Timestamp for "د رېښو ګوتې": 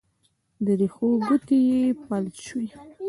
0.65-1.57